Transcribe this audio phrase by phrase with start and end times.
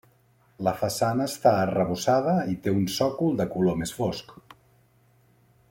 [0.67, 4.35] La façana està arrebossada i té un sòcol de color més fosc.